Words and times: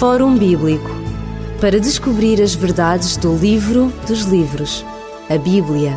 Fórum 0.00 0.34
Bíblico 0.34 0.88
para 1.60 1.78
descobrir 1.78 2.40
as 2.40 2.54
verdades 2.54 3.18
do 3.18 3.36
livro 3.36 3.92
dos 4.08 4.22
livros, 4.22 4.82
a 5.28 5.36
Bíblia. 5.36 5.94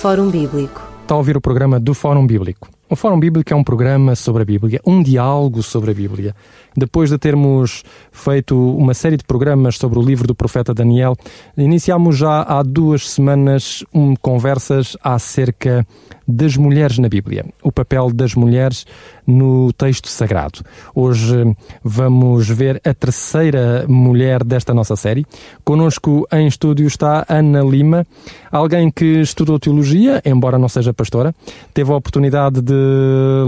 Fórum 0.00 0.30
Bíblico. 0.30 0.82
Está 1.02 1.14
a 1.14 1.18
ouvir 1.18 1.36
o 1.36 1.40
programa 1.40 1.78
do 1.78 1.92
Fórum 1.92 2.26
Bíblico. 2.26 2.66
O 2.88 2.96
Fórum 2.96 3.20
Bíblico 3.20 3.52
é 3.52 3.54
um 3.54 3.62
programa 3.62 4.16
sobre 4.16 4.40
a 4.40 4.44
Bíblia, 4.46 4.80
um 4.86 5.02
diálogo 5.02 5.62
sobre 5.62 5.90
a 5.90 5.94
Bíblia. 5.94 6.34
Depois 6.78 7.10
de 7.10 7.18
termos 7.18 7.82
feito 8.12 8.56
uma 8.76 8.94
série 8.94 9.16
de 9.16 9.24
programas 9.24 9.76
sobre 9.76 9.98
o 9.98 10.02
livro 10.02 10.28
do 10.28 10.34
profeta 10.34 10.72
Daniel, 10.72 11.16
iniciámos 11.56 12.16
já 12.16 12.42
há 12.42 12.62
duas 12.62 13.10
semanas 13.10 13.84
um, 13.92 14.14
conversas 14.14 14.96
acerca 15.02 15.84
das 16.26 16.56
mulheres 16.56 16.98
na 16.98 17.08
Bíblia, 17.08 17.46
o 17.62 17.72
papel 17.72 18.12
das 18.12 18.34
mulheres 18.34 18.86
no 19.26 19.72
texto 19.72 20.08
sagrado. 20.08 20.60
Hoje 20.94 21.56
vamos 21.82 22.48
ver 22.48 22.80
a 22.84 22.94
terceira 22.94 23.84
mulher 23.88 24.44
desta 24.44 24.72
nossa 24.74 24.94
série. 24.94 25.26
Conosco 25.64 26.28
em 26.30 26.46
estúdio 26.46 26.86
está 26.86 27.24
Ana 27.28 27.62
Lima, 27.62 28.06
alguém 28.52 28.90
que 28.90 29.20
estudou 29.20 29.58
teologia, 29.58 30.22
embora 30.24 30.58
não 30.58 30.68
seja 30.68 30.94
pastora, 30.94 31.34
teve 31.74 31.90
a 31.90 31.96
oportunidade 31.96 32.60
de 32.60 32.74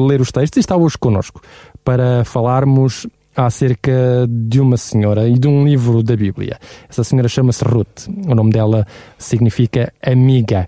ler 0.09 0.21
os 0.21 0.33
textos 0.33 0.57
e 0.57 0.61
está 0.61 0.77
hoje 0.77 0.97
conosco 0.99 1.41
para 1.85 2.25
falarmos 2.25 3.07
acerca 3.37 4.27
de 4.29 4.61
uma 4.61 4.77
senhora 4.77 5.29
e 5.29 5.39
de 5.39 5.49
um 5.49 5.65
livro 5.65 6.03
da 6.03 6.17
Bíblia. 6.17 6.59
Essa 6.89 7.05
senhora 7.05 7.29
chama-se 7.29 7.65
Ruth. 7.65 8.09
O 8.27 8.35
nome 8.35 8.51
dela 8.51 8.87
significa 9.19 9.93
amiga. 10.03 10.67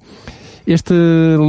Este 0.64 0.94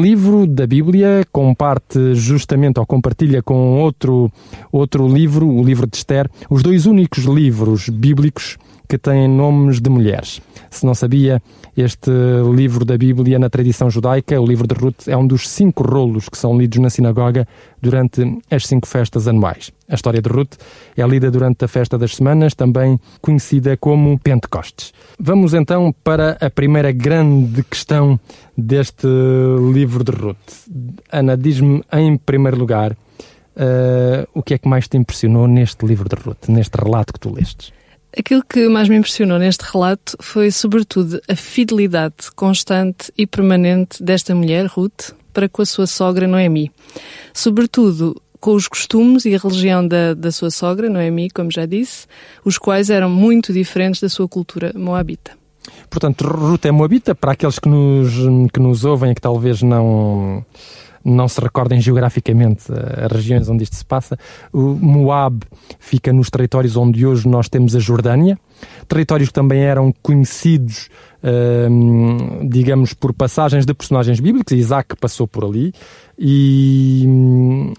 livro 0.01 0.47
da 0.47 0.65
Bíblia 0.65 1.23
comparte 1.31 2.15
justamente 2.15 2.79
ou 2.79 2.85
compartilha 2.85 3.43
com 3.43 3.79
outro, 3.79 4.31
outro 4.71 5.07
livro, 5.07 5.47
o 5.47 5.63
livro 5.63 5.85
de 5.85 5.97
Esther, 5.97 6.27
os 6.49 6.63
dois 6.63 6.87
únicos 6.87 7.25
livros 7.25 7.89
bíblicos 7.89 8.57
que 8.87 8.97
têm 8.97 9.27
nomes 9.27 9.79
de 9.79 9.89
mulheres. 9.89 10.41
Se 10.69 10.85
não 10.85 10.93
sabia, 10.93 11.41
este 11.75 12.11
livro 12.55 12.85
da 12.85 12.97
Bíblia 12.97 13.39
na 13.39 13.49
tradição 13.49 13.89
judaica, 13.89 14.39
o 14.39 14.45
livro 14.45 14.67
de 14.67 14.75
Ruth, 14.75 15.07
é 15.07 15.17
um 15.17 15.25
dos 15.25 15.49
cinco 15.49 15.83
rolos 15.83 16.29
que 16.29 16.37
são 16.37 16.57
lidos 16.57 16.77
na 16.79 16.89
sinagoga 16.89 17.47
durante 17.81 18.21
as 18.49 18.67
cinco 18.67 18.87
festas 18.87 19.27
anuais. 19.27 19.71
A 19.89 19.95
história 19.95 20.21
de 20.21 20.29
Ruth 20.29 20.53
é 20.95 21.05
lida 21.05 21.31
durante 21.31 21.65
a 21.65 21.67
festa 21.67 21.97
das 21.97 22.15
semanas, 22.15 22.53
também 22.53 22.99
conhecida 23.21 23.75
como 23.77 24.19
Pentecostes. 24.19 24.93
Vamos 25.19 25.53
então 25.53 25.93
para 26.03 26.37
a 26.39 26.49
primeira 26.49 26.91
grande 26.91 27.63
questão 27.63 28.19
deste 28.57 29.07
livro 29.73 30.03
de 30.03 30.11
Ruth. 30.11 30.37
Ana, 31.11 31.35
diz-me 31.35 31.83
em 31.91 32.17
primeiro 32.17 32.57
lugar 32.57 32.91
uh, 32.91 34.27
o 34.33 34.43
que 34.43 34.53
é 34.53 34.57
que 34.57 34.67
mais 34.67 34.87
te 34.87 34.97
impressionou 34.97 35.47
neste 35.47 35.85
livro 35.85 36.07
de 36.07 36.15
Ruth, 36.15 36.47
neste 36.47 36.75
relato 36.75 37.13
que 37.13 37.19
tu 37.19 37.33
lestes? 37.33 37.71
Aquilo 38.17 38.43
que 38.47 38.67
mais 38.67 38.87
me 38.87 38.95
impressionou 38.95 39.39
neste 39.39 39.63
relato 39.63 40.15
foi, 40.21 40.51
sobretudo, 40.51 41.19
a 41.27 41.35
fidelidade 41.35 42.31
constante 42.35 43.11
e 43.17 43.25
permanente 43.25 44.03
desta 44.03 44.35
mulher, 44.35 44.67
Ruth, 44.67 45.11
para 45.33 45.49
com 45.49 45.63
a 45.63 45.65
sua 45.65 45.87
sogra 45.87 46.27
Noemi. 46.27 46.71
Sobretudo 47.33 48.21
com 48.39 48.53
os 48.53 48.67
costumes 48.67 49.25
e 49.25 49.33
a 49.33 49.37
religião 49.37 49.87
da, 49.87 50.13
da 50.13 50.31
sua 50.31 50.51
sogra, 50.51 50.89
Noemi, 50.89 51.29
como 51.29 51.49
já 51.49 51.65
disse, 51.65 52.05
os 52.45 52.57
quais 52.57 52.89
eram 52.89 53.09
muito 53.09 53.51
diferentes 53.51 53.99
da 53.99 54.09
sua 54.09 54.27
cultura 54.27 54.71
moabita. 54.75 55.31
Portanto, 55.89 56.27
Ruth 56.27 56.65
é 56.65 56.71
moabita, 56.71 57.15
para 57.15 57.31
aqueles 57.31 57.57
que 57.57 57.69
nos, 57.69 58.11
que 58.51 58.59
nos 58.59 58.83
ouvem 58.83 59.11
e 59.11 59.15
que 59.15 59.21
talvez 59.21 59.61
não 59.61 60.45
não 61.03 61.27
se 61.27 61.39
recordem 61.41 61.81
geograficamente 61.81 62.65
as 62.71 63.11
regiões 63.11 63.49
onde 63.49 63.63
isto 63.63 63.75
se 63.75 63.85
passa. 63.85 64.17
O 64.51 64.73
Moab 64.73 65.43
fica 65.79 66.13
nos 66.13 66.29
territórios 66.29 66.75
onde 66.75 67.05
hoje 67.05 67.27
nós 67.27 67.49
temos 67.49 67.75
a 67.75 67.79
Jordânia, 67.79 68.37
territórios 68.87 69.29
que 69.29 69.33
também 69.33 69.61
eram 69.61 69.93
conhecidos, 70.01 70.89
hum, 71.69 72.47
digamos, 72.47 72.93
por 72.93 73.13
passagens 73.13 73.65
de 73.65 73.73
personagens 73.73 74.19
bíblicos. 74.19 74.53
Isaac 74.53 74.95
passou 74.95 75.27
por 75.27 75.43
ali 75.45 75.73
e 76.17 77.05
hum, 77.07 77.73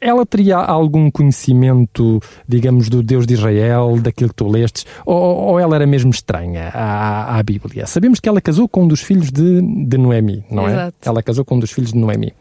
ela 0.00 0.24
teria 0.24 0.56
algum 0.56 1.10
conhecimento, 1.10 2.20
digamos, 2.48 2.88
do 2.88 3.02
Deus 3.02 3.26
de 3.26 3.34
Israel, 3.34 3.98
daquilo 4.00 4.30
que 4.30 4.36
tu 4.36 4.48
lestes, 4.48 4.86
ou, 5.04 5.16
ou 5.16 5.60
ela 5.60 5.76
era 5.76 5.86
mesmo 5.86 6.10
estranha 6.10 6.70
à, 6.72 7.38
à, 7.38 7.42
Bíblia? 7.42 7.86
Sabemos 7.86 8.18
que 8.18 8.28
ela 8.28 8.40
casou 8.40 8.66
com 8.66 8.84
um 8.84 8.88
dos 8.88 9.02
filhos 9.02 9.30
de, 9.30 9.60
de 9.60 9.98
Noemi, 9.98 10.42
não 10.50 10.66
é? 10.66 10.72
Exato. 10.72 10.96
Ela 11.04 11.22
casou 11.22 11.44
com 11.44 11.56
um 11.56 11.58
dos 11.58 11.70
filhos 11.70 11.92
de 11.92 11.98
Noemi. 11.98 12.32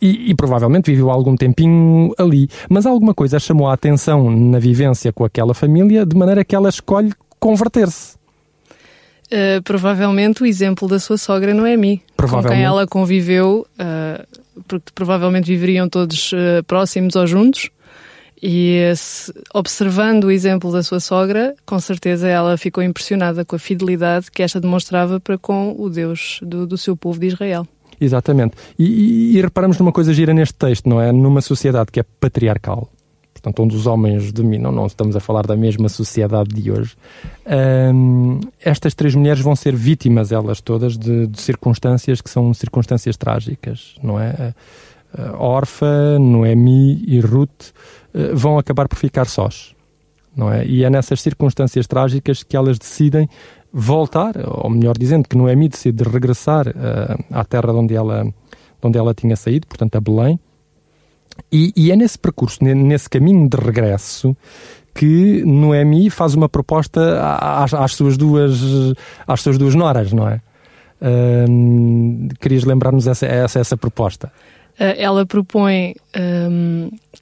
E, 0.00 0.30
e, 0.30 0.34
provavelmente 0.34 0.90
viveu 0.90 1.10
algum 1.10 1.36
tempinho 1.36 2.14
ali. 2.16 2.48
Mas 2.70 2.86
alguma 2.86 3.12
coisa 3.12 3.38
chamou 3.38 3.68
a 3.68 3.74
atenção 3.74 4.30
na 4.30 4.58
vivência 4.58 5.12
com 5.12 5.24
aquela 5.24 5.52
família, 5.52 6.06
de 6.06 6.16
maneira 6.16 6.44
que 6.44 6.56
ela 6.56 6.68
escolhe 6.68 7.12
converter-se. 7.38 8.14
Uh, 9.26 9.62
provavelmente 9.62 10.42
o 10.42 10.46
exemplo 10.46 10.86
da 10.86 10.98
sua 10.98 11.18
sogra 11.18 11.52
Noemi, 11.52 12.02
com 12.16 12.42
quem 12.42 12.62
ela 12.62 12.86
conviveu. 12.86 13.66
Uh 13.78 14.43
porque 14.66 14.92
provavelmente 14.94 15.46
viveriam 15.46 15.88
todos 15.88 16.32
uh, 16.32 16.62
próximos 16.66 17.16
ou 17.16 17.26
juntos. 17.26 17.70
E 18.42 18.92
observando 19.54 20.24
o 20.24 20.30
exemplo 20.30 20.70
da 20.70 20.82
sua 20.82 21.00
sogra, 21.00 21.54
com 21.64 21.80
certeza 21.80 22.28
ela 22.28 22.58
ficou 22.58 22.82
impressionada 22.82 23.42
com 23.42 23.56
a 23.56 23.58
fidelidade 23.58 24.30
que 24.30 24.42
esta 24.42 24.60
demonstrava 24.60 25.18
para 25.18 25.38
com 25.38 25.74
o 25.78 25.88
Deus 25.88 26.40
do, 26.42 26.66
do 26.66 26.76
seu 26.76 26.94
povo 26.94 27.18
de 27.18 27.28
Israel. 27.28 27.66
Exatamente. 27.98 28.54
E, 28.78 28.84
e, 28.84 29.36
e 29.38 29.40
reparamos 29.40 29.78
numa 29.78 29.92
coisa 29.92 30.12
gira 30.12 30.34
neste 30.34 30.54
texto, 30.54 30.88
não 30.88 31.00
é? 31.00 31.10
Numa 31.10 31.40
sociedade 31.40 31.90
que 31.90 32.00
é 32.00 32.04
patriarcal, 32.20 32.90
portanto, 33.34 33.62
onde 33.62 33.76
os 33.76 33.86
homens 33.86 34.32
dominam, 34.32 34.72
não 34.72 34.86
estamos 34.86 35.16
a 35.16 35.20
falar 35.20 35.46
da 35.46 35.56
mesma 35.56 35.88
sociedade 35.88 36.54
de 36.54 36.70
hoje. 36.70 36.96
Um, 37.92 38.40
estas 38.60 38.94
três 38.94 39.14
mulheres 39.14 39.42
vão 39.42 39.54
ser 39.54 39.74
vítimas, 39.74 40.32
elas 40.32 40.60
todas, 40.60 40.96
de, 40.96 41.26
de, 41.26 41.40
circunstâncias 41.40 42.20
que 42.20 42.30
são 42.30 42.54
circunstâncias 42.54 43.16
trágicas, 43.16 43.96
não 44.02 44.18
é? 44.18 44.54
Orfa, 45.38 46.18
Noemi 46.18 47.04
e 47.06 47.20
Ruth 47.20 47.72
uh, 48.14 48.34
vão 48.34 48.58
acabar 48.58 48.88
por 48.88 48.96
ficar 48.96 49.26
sós, 49.26 49.74
não 50.34 50.50
é? 50.52 50.64
E 50.64 50.84
é 50.84 50.90
nessas 50.90 51.20
circunstâncias 51.20 51.86
trágicas 51.86 52.42
que 52.42 52.56
elas 52.56 52.78
decidem 52.78 53.28
voltar, 53.72 54.34
ou 54.46 54.70
melhor 54.70 54.96
dizendo, 54.96 55.28
que 55.28 55.36
Noemi 55.36 55.68
decide 55.68 56.04
regressar 56.04 56.68
uh, 56.68 57.24
à 57.30 57.44
terra 57.44 57.72
de 57.72 57.78
onde 57.78 57.94
ela, 57.94 58.24
de 58.24 58.32
onde 58.82 58.98
ela 58.98 59.12
tinha 59.14 59.36
saído, 59.36 59.66
portanto 59.66 59.96
a 59.96 60.00
Belém, 60.00 60.38
e, 61.50 61.72
e, 61.76 61.90
é 61.92 61.96
nesse 61.96 62.18
percurso, 62.18 62.62
nesse 62.62 63.08
caminho 63.08 63.48
de 63.48 63.56
regresso, 63.56 64.36
que 64.94 65.42
Noemi 65.44 66.10
faz 66.10 66.34
uma 66.34 66.48
proposta 66.48 67.20
às, 67.20 67.74
às 67.74 67.94
suas 67.94 68.16
duas 68.16 68.60
às 69.26 69.40
suas 69.40 69.58
duas 69.58 69.74
noras, 69.74 70.12
não 70.12 70.28
é? 70.28 70.40
Querias 72.40 72.64
lembrar-nos 72.64 73.06
essa, 73.06 73.26
essa, 73.26 73.58
essa 73.58 73.76
proposta? 73.76 74.32
Uh, 74.74 74.94
ela 74.96 75.26
propõe 75.26 75.94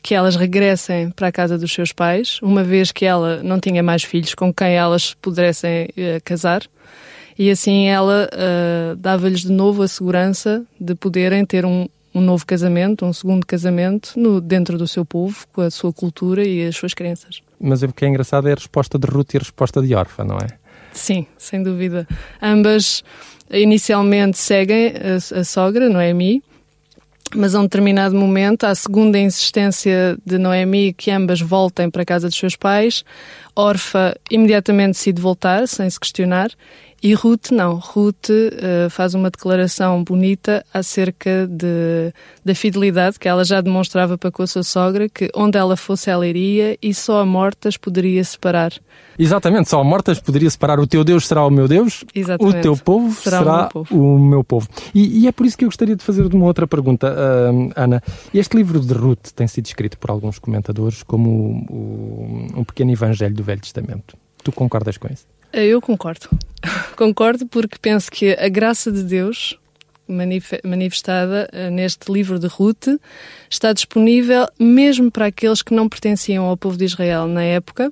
que 0.02 0.14
elas 0.14 0.36
regressem 0.36 1.10
para 1.10 1.28
a 1.28 1.32
casa 1.32 1.58
dos 1.58 1.72
seus 1.72 1.92
pais, 1.92 2.38
uma 2.42 2.62
vez 2.62 2.92
que 2.92 3.04
ela 3.04 3.42
não 3.42 3.60
tinha 3.60 3.82
mais 3.82 4.02
filhos 4.04 4.34
com 4.34 4.52
quem 4.52 4.74
elas 4.74 5.14
pudessem 5.14 5.86
uh, 5.86 6.22
casar, 6.24 6.62
e 7.38 7.50
assim 7.50 7.88
ela 7.88 8.28
uh, 8.32 8.96
dava-lhes 8.96 9.40
de 9.40 9.52
novo 9.52 9.82
a 9.82 9.88
segurança 9.88 10.64
de 10.80 10.94
poderem 10.94 11.44
ter 11.44 11.64
um, 11.66 11.88
um 12.14 12.20
novo 12.20 12.44
casamento, 12.46 13.04
um 13.04 13.12
segundo 13.12 13.46
casamento, 13.46 14.12
no, 14.16 14.40
dentro 14.40 14.76
do 14.76 14.86
seu 14.86 15.04
povo, 15.04 15.46
com 15.52 15.62
a 15.62 15.70
sua 15.70 15.92
cultura 15.92 16.46
e 16.46 16.66
as 16.66 16.76
suas 16.76 16.94
crenças. 16.94 17.42
Mas 17.60 17.82
o 17.82 17.88
que 17.88 18.04
é 18.04 18.08
engraçado 18.08 18.48
é 18.48 18.52
a 18.52 18.56
resposta 18.56 18.98
de 18.98 19.06
Ruth 19.06 19.34
e 19.34 19.36
a 19.38 19.40
resposta 19.40 19.80
de 19.80 19.94
Orfa, 19.94 20.24
não 20.24 20.36
é? 20.36 20.48
Sim, 20.92 21.26
sem 21.38 21.62
dúvida. 21.62 22.06
Ambas 22.40 23.02
inicialmente 23.50 24.38
seguem 24.38 24.92
a, 24.96 25.40
a 25.40 25.44
sogra, 25.44 25.88
Noemi, 25.88 26.42
mas 27.34 27.54
a 27.54 27.60
um 27.60 27.62
determinado 27.62 28.14
momento, 28.14 28.64
à 28.64 28.74
segunda 28.74 29.18
insistência 29.18 30.18
de 30.24 30.36
Noemi 30.38 30.92
que 30.92 31.10
ambas 31.10 31.40
voltem 31.40 31.90
para 31.90 32.02
a 32.02 32.04
casa 32.04 32.28
dos 32.28 32.36
seus 32.36 32.56
pais, 32.56 33.04
Orfa 33.56 34.14
imediatamente 34.30 34.94
decide 34.94 35.20
voltar, 35.20 35.66
sem 35.66 35.88
se 35.88 35.98
questionar, 35.98 36.50
e 37.02 37.14
Ruth 37.14 37.50
não. 37.50 37.74
Ruth 37.74 38.28
uh, 38.30 38.88
faz 38.88 39.14
uma 39.14 39.28
declaração 39.28 40.04
bonita 40.04 40.64
acerca 40.72 41.48
de, 41.48 42.12
da 42.44 42.54
fidelidade 42.54 43.18
que 43.18 43.28
ela 43.28 43.44
já 43.44 43.60
demonstrava 43.60 44.16
para 44.16 44.30
com 44.30 44.42
a 44.42 44.46
sua 44.46 44.62
sogra, 44.62 45.08
que 45.08 45.28
onde 45.34 45.58
ela 45.58 45.76
fosse 45.76 46.10
ela 46.10 46.26
iria 46.26 46.78
e 46.80 46.94
só 46.94 47.20
a 47.20 47.26
mortas 47.26 47.76
poderia 47.76 48.22
separar. 48.22 48.72
Exatamente, 49.18 49.68
só 49.68 49.80
a 49.80 49.84
mortas 49.84 50.20
poderia 50.20 50.48
separar. 50.48 50.78
O 50.78 50.86
teu 50.86 51.02
Deus 51.02 51.26
será 51.26 51.44
o 51.44 51.50
meu 51.50 51.66
Deus, 51.66 52.04
Exatamente. 52.14 52.58
o 52.58 52.62
teu 52.62 52.76
povo 52.76 53.12
será, 53.20 53.38
será 53.38 53.52
o 53.52 53.58
meu 53.58 53.68
povo. 53.68 53.96
O 53.96 54.18
meu 54.18 54.44
povo. 54.44 54.68
E, 54.94 55.22
e, 55.22 55.26
é 55.26 55.32
por 55.32 55.44
isso 55.44 55.58
que 55.58 55.64
eu 55.64 55.68
gostaria 55.68 55.96
de 55.96 56.04
fazer 56.04 56.32
uma 56.32 56.46
outra 56.46 56.68
pergunta, 56.68 57.12
uh, 57.12 57.72
Ana. 57.74 58.00
Este 58.32 58.56
livro 58.56 58.78
de 58.78 58.94
Ruth 58.94 59.32
tem 59.34 59.48
sido 59.48 59.66
escrito 59.66 59.98
por 59.98 60.10
alguns 60.10 60.38
comentadores 60.38 61.02
como 61.02 61.28
o, 61.28 61.74
o, 61.74 62.60
um 62.60 62.64
pequeno 62.64 62.92
evangelho 62.92 63.34
do 63.34 63.42
Velho 63.42 63.60
Testamento. 63.60 64.16
Tu 64.44 64.52
concordas 64.52 64.96
com 64.96 65.08
isso? 65.08 65.26
Eu 65.52 65.80
concordo. 65.82 66.28
concordo 66.96 67.46
porque 67.46 67.76
penso 67.80 68.10
que 68.10 68.32
a 68.32 68.48
graça 68.48 68.90
de 68.90 69.02
Deus 69.02 69.58
manifestada 70.64 71.48
uh, 71.52 71.70
neste 71.70 72.10
livro 72.12 72.38
de 72.38 72.46
Ruth 72.46 72.88
está 73.48 73.72
disponível 73.72 74.46
mesmo 74.58 75.10
para 75.10 75.26
aqueles 75.26 75.62
que 75.62 75.74
não 75.74 75.88
pertenciam 75.88 76.44
ao 76.44 76.56
povo 76.56 76.76
de 76.76 76.84
Israel 76.84 77.26
na 77.26 77.42
época. 77.42 77.88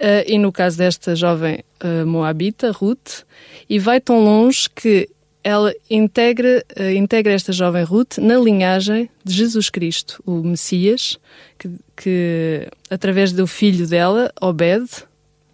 Uh, 0.00 0.26
e 0.26 0.38
no 0.38 0.50
caso 0.50 0.76
desta 0.76 1.14
jovem 1.14 1.60
uh, 1.82 2.06
moabita, 2.06 2.72
Ruth, 2.72 3.22
e 3.68 3.78
vai 3.78 4.00
tão 4.00 4.24
longe 4.24 4.68
que 4.68 5.08
ela 5.42 5.74
integra, 5.90 6.64
integra 6.96 7.34
esta 7.34 7.52
jovem 7.52 7.84
Ruth 7.84 8.16
na 8.16 8.38
linhagem 8.38 9.10
de 9.22 9.34
Jesus 9.34 9.68
Cristo, 9.68 10.22
o 10.24 10.42
Messias, 10.42 11.18
que, 11.58 11.70
que 11.94 12.66
através 12.88 13.30
do 13.30 13.46
filho 13.46 13.86
dela, 13.86 14.32
Obed, 14.40 14.88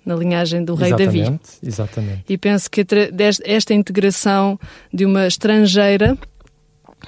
na 0.04 0.14
linhagem 0.14 0.64
do 0.64 0.74
rei 0.74 0.88
exatamente, 0.88 1.14
Davi. 1.14 1.40
Exatamente. 1.62 2.24
E 2.28 2.38
penso 2.38 2.70
que 2.70 2.84
esta 3.44 3.74
integração 3.74 4.58
de 4.92 5.04
uma 5.04 5.26
estrangeira 5.26 6.16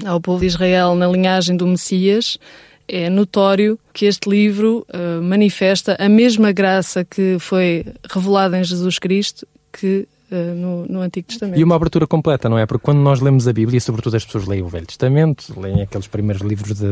ao 0.04 0.20
povo 0.20 0.40
de 0.40 0.46
Israel 0.46 0.94
na 0.94 1.06
linhagem 1.06 1.56
do 1.56 1.66
Messias 1.66 2.38
é 2.88 3.08
notório 3.08 3.78
que 3.92 4.06
este 4.06 4.28
livro 4.28 4.86
uh, 4.88 5.22
manifesta 5.22 5.96
a 5.98 6.08
mesma 6.08 6.52
graça 6.52 7.04
que 7.04 7.36
foi 7.38 7.84
revelada 8.10 8.58
em 8.58 8.64
Jesus 8.64 8.98
Cristo 8.98 9.46
que 9.72 10.06
no, 10.36 10.86
no, 10.86 11.00
Antigo 11.00 11.28
Testamento. 11.28 11.58
E 11.58 11.64
uma 11.64 11.76
abertura 11.76 12.06
completa, 12.06 12.48
não 12.48 12.58
é? 12.58 12.66
Porque 12.66 12.84
quando 12.84 12.98
nós 12.98 13.20
lemos 13.20 13.46
a 13.46 13.52
Bíblia, 13.52 13.80
sobretudo 13.80 14.16
as 14.16 14.24
pessoas 14.24 14.46
leem 14.46 14.62
o 14.62 14.68
Velho 14.68 14.86
Testamento, 14.86 15.52
leem 15.60 15.82
aqueles 15.82 16.06
primeiros 16.06 16.42
livros 16.42 16.78
de, 16.78 16.86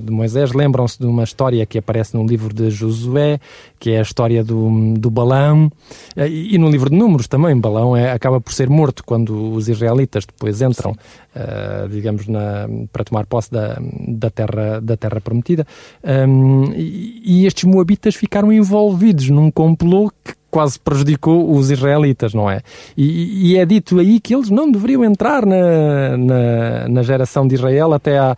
de 0.00 0.12
Moisés, 0.12 0.52
lembram-se 0.52 0.98
de 0.98 1.06
uma 1.06 1.24
história 1.24 1.64
que 1.64 1.78
aparece 1.78 2.14
no 2.14 2.26
livro 2.26 2.52
de 2.52 2.70
Josué, 2.70 3.40
que 3.78 3.90
é 3.90 3.98
a 3.98 4.02
história 4.02 4.44
do, 4.44 4.94
do 4.94 5.10
Balão, 5.10 5.70
eh, 6.16 6.28
e, 6.28 6.54
e 6.54 6.58
no 6.58 6.70
livro 6.70 6.90
de 6.90 6.96
Números 6.96 7.26
também, 7.26 7.58
Balão 7.58 7.96
é, 7.96 8.12
acaba 8.12 8.40
por 8.40 8.52
ser 8.52 8.68
morto 8.68 9.02
quando 9.04 9.52
os 9.52 9.68
israelitas 9.68 10.26
depois 10.26 10.60
entram, 10.60 10.92
uh, 10.92 11.88
digamos, 11.88 12.26
na, 12.28 12.68
para 12.92 13.04
tomar 13.04 13.26
posse 13.26 13.50
da, 13.50 13.78
da, 14.08 14.30
terra, 14.30 14.80
da 14.80 14.96
terra 14.96 15.20
prometida. 15.20 15.66
Um, 16.04 16.72
e, 16.74 17.22
e 17.24 17.46
estes 17.46 17.64
moabitas 17.64 18.14
ficaram 18.14 18.52
envolvidos 18.52 19.28
num 19.28 19.50
complô 19.50 20.10
que 20.24 20.41
quase 20.52 20.78
prejudicou 20.78 21.50
os 21.50 21.70
israelitas, 21.70 22.34
não 22.34 22.48
é? 22.48 22.60
E, 22.94 23.52
e, 23.52 23.56
é 23.56 23.64
dito 23.64 23.98
aí 23.98 24.20
que 24.20 24.34
eles 24.34 24.50
não 24.50 24.70
deveriam 24.70 25.02
entrar 25.02 25.46
na, 25.46 26.14
na, 26.18 26.88
na 26.88 27.02
geração 27.02 27.48
de 27.48 27.54
Israel 27.54 27.94
até 27.94 28.18
à, 28.18 28.36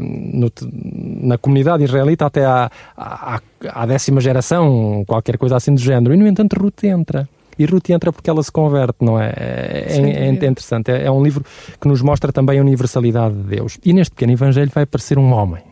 no, 0.00 0.48
na 1.22 1.36
comunidade 1.36 1.82
israelita 1.82 2.26
até 2.26 2.44
à, 2.44 2.70
à, 2.96 3.40
à, 3.68 3.84
décima 3.84 4.20
geração, 4.20 5.04
qualquer 5.08 5.36
coisa 5.36 5.56
assim 5.56 5.74
do 5.74 5.80
género. 5.80 6.14
E, 6.14 6.16
no 6.16 6.26
entanto, 6.28 6.54
Ruth 6.54 6.84
entra. 6.84 7.28
E 7.58 7.66
Ruth 7.66 7.90
entra 7.90 8.12
porque 8.12 8.30
ela 8.30 8.42
se 8.44 8.52
converte, 8.52 9.04
não 9.04 9.20
é? 9.20 9.32
É, 9.36 9.86
é, 9.88 10.26
é 10.26 10.46
interessante. 10.46 10.92
É, 10.92 11.06
é 11.06 11.10
um 11.10 11.20
livro 11.20 11.44
que 11.80 11.88
nos 11.88 12.00
mostra 12.00 12.32
também 12.32 12.60
a 12.60 12.62
universalidade 12.62 13.34
de 13.34 13.56
Deus. 13.56 13.76
E 13.84 13.92
neste 13.92 14.12
pequeno 14.12 14.32
evangelho 14.32 14.70
vai 14.72 14.84
aparecer 14.84 15.18
um 15.18 15.32
homem. 15.32 15.62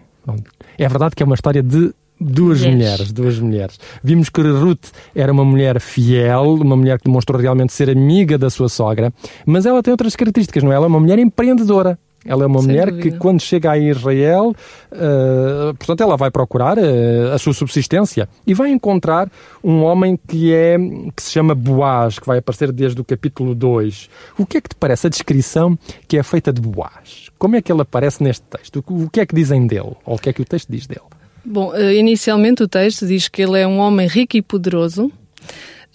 É 0.76 0.88
verdade 0.88 1.14
que 1.14 1.22
é 1.22 1.26
uma 1.26 1.34
história 1.34 1.62
de 1.62 1.94
Duas 2.20 2.60
mulheres. 2.60 2.74
mulheres, 2.74 3.12
duas 3.12 3.38
mulheres. 3.38 3.80
Vimos 4.02 4.28
que 4.28 4.40
Ruth 4.40 4.86
era 5.14 5.32
uma 5.32 5.44
mulher 5.44 5.80
fiel, 5.80 6.54
uma 6.54 6.76
mulher 6.76 6.98
que 6.98 7.04
demonstrou 7.04 7.40
realmente 7.40 7.72
ser 7.72 7.88
amiga 7.90 8.36
da 8.36 8.50
sua 8.50 8.68
sogra, 8.68 9.12
mas 9.46 9.66
ela 9.66 9.82
tem 9.82 9.92
outras 9.92 10.16
características, 10.16 10.62
não 10.62 10.72
é? 10.72 10.74
Ela 10.74 10.86
é 10.86 10.88
uma 10.88 11.00
mulher 11.00 11.18
empreendedora. 11.18 11.98
Ela 12.24 12.42
é 12.42 12.46
uma 12.46 12.58
Sem 12.58 12.68
mulher 12.68 12.90
dúvida. 12.90 13.10
que, 13.10 13.16
quando 13.16 13.40
chega 13.40 13.70
a 13.70 13.78
Israel, 13.78 14.52
uh, 14.92 15.74
portanto, 15.78 16.02
ela 16.02 16.16
vai 16.16 16.30
procurar 16.30 16.76
uh, 16.76 17.32
a 17.32 17.38
sua 17.38 17.54
subsistência 17.54 18.28
e 18.46 18.52
vai 18.52 18.70
encontrar 18.70 19.30
um 19.62 19.82
homem 19.84 20.18
que 20.26 20.52
é 20.52 20.76
que 21.14 21.22
se 21.22 21.30
chama 21.30 21.54
Boaz, 21.54 22.18
que 22.18 22.26
vai 22.26 22.38
aparecer 22.38 22.72
desde 22.72 23.00
o 23.00 23.04
capítulo 23.04 23.54
2. 23.54 24.10
O 24.36 24.44
que 24.44 24.58
é 24.58 24.60
que 24.60 24.68
te 24.68 24.74
parece 24.74 25.06
a 25.06 25.10
descrição 25.10 25.78
que 26.08 26.18
é 26.18 26.22
feita 26.22 26.52
de 26.52 26.60
Boaz? 26.60 27.30
Como 27.38 27.54
é 27.54 27.62
que 27.62 27.70
ele 27.72 27.82
aparece 27.82 28.22
neste 28.22 28.42
texto? 28.42 28.84
O 28.88 29.08
que 29.08 29.20
é 29.20 29.26
que 29.26 29.34
dizem 29.34 29.66
dele? 29.66 29.94
Ou 30.04 30.16
o 30.16 30.18
que 30.18 30.28
é 30.28 30.32
que 30.32 30.42
o 30.42 30.44
texto 30.44 30.68
diz 30.68 30.86
dele? 30.88 31.02
Bom, 31.50 31.74
eh, 31.74 31.94
inicialmente 31.94 32.62
o 32.62 32.68
texto 32.68 33.06
diz 33.06 33.26
que 33.26 33.40
ele 33.40 33.58
é 33.58 33.66
um 33.66 33.78
homem 33.78 34.06
rico 34.06 34.36
e 34.36 34.42
poderoso. 34.42 35.06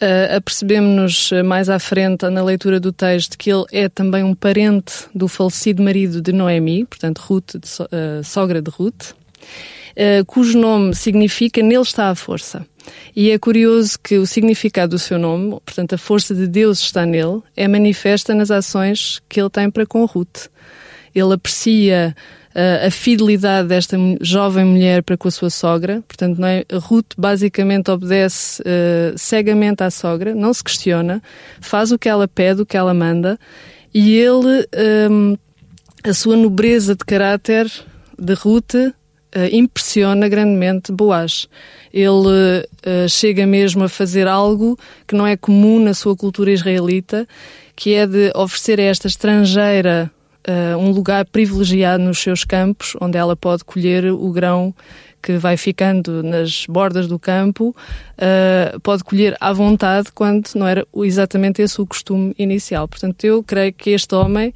Uh, 0.02 0.36
apercebemos-nos 0.38 1.32
mais 1.46 1.70
à 1.70 1.78
frente, 1.78 2.28
na 2.28 2.44
leitura 2.44 2.80
do 2.80 2.92
texto, 2.92 3.38
que 3.38 3.52
ele 3.52 3.64
é 3.72 3.88
também 3.88 4.24
um 4.24 4.34
parente 4.34 4.94
do 5.14 5.28
falecido 5.28 5.84
marido 5.84 6.22
de 6.22 6.34
Noemi, 6.34 6.86
portanto, 6.86 7.20
Ruth, 7.20 7.56
de 7.62 7.68
so, 7.70 7.84
uh, 7.84 8.24
sogra 8.24 8.64
de 8.64 8.72
Ruth, 8.72 9.12
uh, 9.12 10.26
cujo 10.26 10.58
nome 10.58 10.96
significa 10.96 11.62
Nele 11.62 11.84
está 11.84 12.10
a 12.10 12.16
força. 12.16 12.66
E 13.16 13.30
é 13.30 13.38
curioso 13.38 13.98
que 14.04 14.18
o 14.18 14.26
significado 14.26 14.96
do 14.96 15.00
seu 15.00 15.20
nome, 15.20 15.52
portanto, 15.64 15.94
a 15.94 15.98
força 16.00 16.34
de 16.34 16.48
Deus 16.48 16.80
está 16.80 17.06
nele, 17.06 17.44
é 17.56 17.68
manifesta 17.68 18.34
nas 18.34 18.50
ações 18.50 19.22
que 19.30 19.40
ele 19.40 19.52
tem 19.52 19.70
para 19.70 19.86
com 19.86 20.04
Ruth. 20.04 20.48
Ele 21.14 21.34
aprecia 21.34 22.16
a 22.56 22.92
fidelidade 22.92 23.68
desta 23.68 23.98
jovem 24.22 24.64
mulher 24.64 25.02
para 25.02 25.18
com 25.18 25.28
a 25.28 25.32
sua 25.32 25.50
sogra. 25.50 26.04
Portanto, 26.08 26.40
não 26.40 26.48
é? 26.48 26.64
Ruth 26.72 27.14
basicamente 27.18 27.90
obedece 27.90 28.62
uh, 28.62 29.18
cegamente 29.18 29.84
à 29.84 29.90
sogra, 29.90 30.36
não 30.36 30.54
se 30.54 30.64
questiona, 30.64 31.22
faz 31.60 31.92
o 31.92 31.98
que 31.98 32.08
ela 32.08 32.28
pede, 32.28 32.62
o 32.62 32.66
que 32.66 32.78
ela 32.78 32.94
manda, 32.94 33.40
e 33.94 34.16
ele, 34.16 34.68
um, 35.10 35.32
ehm, 35.32 35.38
a 36.04 36.14
sua 36.14 36.36
nobreza 36.36 36.96
de 36.96 37.06
caráter 37.06 37.72
de 38.20 38.34
Ruth, 38.34 38.76
uh, 38.76 38.94
impressiona 39.52 40.28
grandemente 40.28 40.92
Boaz. 40.92 41.48
Ele 41.92 42.08
uh, 42.08 43.10
chega 43.10 43.46
mesmo 43.46 43.84
a 43.84 43.90
fazer 43.90 44.28
algo 44.28 44.78
que 45.08 45.16
não 45.16 45.26
é 45.26 45.36
comum 45.36 45.80
na 45.80 45.94
sua 45.94 46.16
cultura 46.16 46.52
israelita, 46.52 47.28
que 47.76 47.94
é 47.94 48.06
de 48.06 48.32
oferecer 48.36 48.80
a 48.80 48.84
esta 48.84 49.08
estrangeira 49.08 50.12
uh, 50.48 50.78
um 50.78 50.92
lugar 50.92 51.26
privilegiado 51.26 52.04
nos 52.04 52.20
seus 52.20 52.44
campos, 52.44 52.96
onde 53.00 53.18
ela 53.18 53.36
pode 53.36 53.64
colher 53.64 54.06
o 54.12 54.32
grão 54.32 54.74
que 55.22 55.38
vai 55.38 55.56
ficando 55.56 56.22
nas 56.22 56.66
bordas 56.68 57.08
do 57.08 57.18
campo, 57.18 57.70
uh, 57.70 58.80
pode 58.82 59.04
colher 59.04 59.38
à 59.40 59.54
vontade 59.54 60.12
quando 60.14 60.50
não 60.56 60.68
era 60.68 60.86
exatamente 60.98 61.62
esse 61.62 61.80
o 61.82 61.88
costume 61.88 62.36
inicial. 62.38 62.88
Portanto, 62.88 63.24
eu 63.24 63.42
creio 63.42 63.72
que 63.74 63.92
este 63.92 64.14
homem 64.14 64.54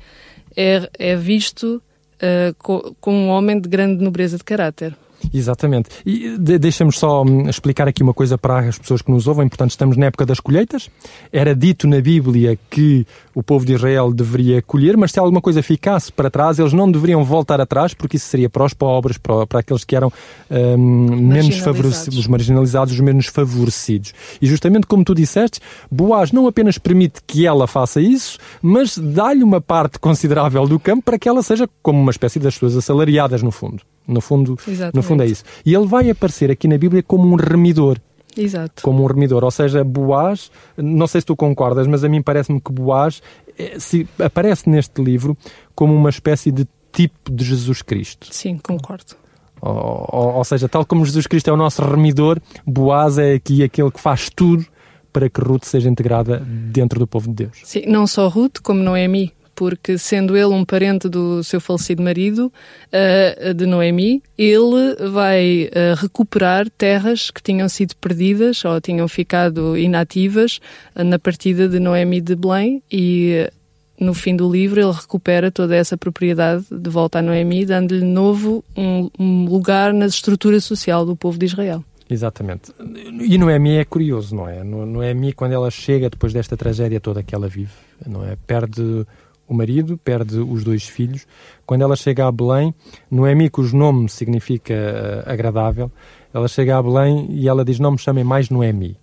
é, 0.56 0.90
é 1.00 1.16
visto 1.16 1.82
uh, 2.22 2.94
como 3.00 3.18
um 3.18 3.30
homem 3.30 3.60
de 3.60 3.70
grande 3.70 4.04
nobreza 4.04 4.38
de 4.38 4.44
caráter. 4.44 4.94
Exatamente. 5.34 5.90
E 6.06 6.38
de, 6.38 6.58
deixa-me 6.58 6.92
só 6.92 7.24
hum, 7.24 7.50
explicar 7.50 7.88
aqui 7.88 8.04
uma 8.04 8.14
coisa 8.14 8.38
para 8.38 8.60
as 8.60 8.78
pessoas 8.78 9.02
que 9.02 9.12
nos 9.12 9.28
ouvem. 9.28 9.48
Portanto, 9.48 9.72
estamos 9.72 9.98
na 9.98 10.08
época 10.08 10.26
das 10.26 10.40
colheitas. 10.40 10.90
Era 11.32 11.56
dito 11.56 11.88
na 11.88 12.00
Bíblia 12.00 12.58
que 12.70 13.06
o 13.34 13.44
povo 13.44 13.66
de 13.66 13.74
Israel 13.74 14.12
deveria 14.12 14.62
colher, 14.62 14.98
mas 14.98 15.12
se 15.12 15.20
alguma 15.20 15.42
coisa 15.42 15.62
ficasse 15.62 16.12
para 16.12 16.30
trás, 16.30 16.60
eles 16.60 16.74
não 16.74 16.92
deveriam 16.92 17.24
voltar 17.24 17.60
atrás, 17.62 17.94
porque 17.94 18.18
isso 18.18 18.28
seria 18.28 18.50
para 18.50 18.64
os 18.64 18.74
pobres, 18.74 19.18
para, 19.18 19.46
para 19.46 19.60
aqueles 19.60 19.84
que 19.84 19.96
eram 19.96 20.12
hum, 20.50 21.16
menos 21.16 21.58
favorecidos, 21.60 22.18
os 22.18 22.28
marginalizados, 22.28 22.94
os 22.94 23.00
menos 23.00 23.28
favorecidos. 23.28 24.14
E 24.42 24.48
justamente 24.48 24.88
como 24.88 25.04
tu 25.04 25.14
disseste, 25.14 25.60
Boaz 25.92 26.32
não 26.32 26.48
apenas 26.48 26.78
permite 26.78 27.22
que 27.26 27.46
ela 27.46 27.68
faça 27.68 28.02
isso, 28.02 28.38
mas 28.62 28.98
dá-lhe 28.98 29.44
uma 29.44 29.62
parte 29.62 30.00
considerável 30.00 30.68
do 30.68 30.80
campo 30.80 31.04
para 31.04 31.20
que 31.20 31.28
ela 31.28 31.44
seja 31.44 31.70
como 31.82 32.00
uma 32.00 32.12
espécie 32.12 32.40
das 32.40 32.56
suas 32.56 32.76
assalariadas, 32.76 33.44
no 33.44 33.52
fundo. 33.52 33.82
No 34.08 34.22
fundo, 34.22 34.58
no 34.94 35.04
fundo 35.04 35.24
é 35.24 35.26
isso. 35.26 35.44
E 35.66 35.74
ele 35.74 35.86
vai 35.86 36.10
aparecer 36.10 36.50
aqui 36.50 36.68
na 36.68 36.78
Bíblia 36.78 37.04
como 37.04 37.28
um 37.28 37.36
remidor. 37.36 37.98
Exato. 38.38 38.84
Como 38.84 39.04
um 39.04 39.06
remidor. 39.06 39.44
Ou 39.44 39.52
seja, 39.52 39.84
Boaz, 39.84 40.52
não 40.78 41.08
sei 41.08 41.22
se 41.22 41.28
tu 41.28 41.36
concordas, 41.36 41.88
mas 41.88 42.04
a 42.04 42.10
mim 42.10 42.22
parece-me 42.22 42.62
que 42.62 42.72
Boaz 42.72 43.22
eh, 43.58 43.78
se 43.80 44.08
aparece 44.20 44.70
neste 44.70 45.04
livro 45.04 45.36
como 45.76 45.94
uma 45.94 46.10
espécie 46.10 46.52
de 46.52 46.68
tipo 46.92 47.32
de 47.32 47.44
Jesus 47.44 47.82
Cristo. 47.82 48.28
Sim, 48.32 48.58
concordo. 48.58 49.16
Ou, 49.60 50.08
ou, 50.10 50.34
ou 50.36 50.44
seja, 50.44 50.70
tal 50.70 50.86
como 50.86 51.06
Jesus 51.06 51.28
Cristo 51.28 51.50
é 51.50 51.54
o 51.54 51.58
nosso 51.58 51.82
remidor, 51.82 52.40
Boaz 52.66 53.18
é 53.18 53.34
aqui 53.34 53.64
aquele 53.64 53.92
que 53.92 54.00
faz 54.00 54.30
tudo 54.34 54.66
para 55.12 55.30
que 55.30 55.42
Ruth 55.42 55.64
seja 55.64 55.90
integrada 55.90 56.40
dentro 56.40 57.00
do 57.00 57.08
povo 57.08 57.28
de 57.28 57.46
Deus. 57.46 57.60
Sim, 57.64 57.84
não 57.88 58.06
só 58.06 58.28
Ruth, 58.28 58.60
como 58.62 58.84
Noemi 58.84 59.34
porque 59.58 59.98
sendo 59.98 60.38
ele 60.38 60.54
um 60.54 60.64
parente 60.64 61.10
do 61.10 61.44
seu 61.44 61.60
falecido 61.60 62.04
marido, 62.04 62.54
uh, 62.94 63.54
de 63.56 63.66
Noemi, 63.66 64.22
ele 64.38 64.96
vai 65.10 65.64
uh, 65.66 65.96
recuperar 66.00 66.70
terras 66.70 67.32
que 67.32 67.42
tinham 67.42 67.68
sido 67.68 67.96
perdidas 67.96 68.64
ou 68.64 68.80
tinham 68.80 69.08
ficado 69.08 69.76
inativas 69.76 70.60
uh, 70.96 71.04
na 71.04 71.18
partida 71.18 71.68
de 71.68 71.80
Noemi 71.80 72.22
de 72.22 72.36
Belém 72.36 72.84
e 72.92 73.50
no 74.00 74.14
fim 74.14 74.36
do 74.36 74.48
livro 74.48 74.80
ele 74.80 74.92
recupera 74.92 75.52
toda 75.52 75.76
essa 75.76 75.98
propriedade 75.98 76.64
de 76.70 76.90
volta 76.92 77.18
a 77.18 77.22
Noemi, 77.24 77.66
dando-lhe 77.66 78.06
novo 78.06 78.64
um, 78.78 79.10
um 79.18 79.46
lugar 79.46 79.92
na 79.92 80.06
estrutura 80.06 80.62
social 80.62 81.04
do 81.04 81.16
povo 81.16 81.40
de 81.40 81.48
Israel. 81.48 81.84
Exatamente. 82.08 82.72
E 83.28 83.40
Noemi 83.40 83.78
é 83.78 83.84
curioso, 83.84 84.36
não 84.36 84.48
é? 84.48 84.64
Noemi, 84.64 85.34
quando 85.34 85.54
ela 85.54 85.72
chega 85.72 86.12
depois 86.12 86.32
desta 86.32 86.56
tragédia 86.56 87.00
toda 87.00 87.24
que 87.24 87.34
ela 87.34 87.48
vive, 87.48 87.74
não 88.06 88.24
é? 88.24 88.38
Perde 88.46 89.04
o 89.48 89.54
marido, 89.54 89.98
perde 89.98 90.40
os 90.40 90.64
dois 90.64 90.88
filhos. 90.88 91.26
Quando 91.66 91.82
ela 91.82 91.96
chega 91.96 92.28
a 92.28 92.32
Belém, 92.32 92.74
Noemi, 93.10 93.50
cujo 93.50 93.76
nome 93.76 94.10
significa 94.10 94.74
uh, 94.74 95.32
agradável, 95.32 95.92
ela 96.34 96.48
chega 96.48 96.78
a 96.78 96.84
Belém 96.84 97.28
e 97.30 97.48
ela 97.48 97.64
diz: 97.64 97.80
Não 97.80 97.92
me 97.92 97.98
chamem 97.98 98.24
mais 98.24 98.50
Noemi, 98.50 98.98